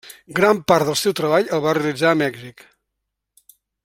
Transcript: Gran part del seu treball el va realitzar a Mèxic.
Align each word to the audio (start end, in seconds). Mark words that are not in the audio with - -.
Gran 0.37 0.61
part 0.71 0.87
del 0.87 0.97
seu 1.01 1.13
treball 1.19 1.51
el 1.57 1.63
va 1.67 1.75
realitzar 1.79 2.09
a 2.13 2.19
Mèxic. 2.25 2.65